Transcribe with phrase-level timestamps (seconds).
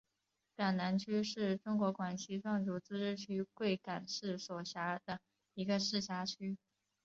[0.57, 5.19] 港南区是中国广西壮族自治区贵港市所辖的
[5.53, 6.57] 一个市辖区。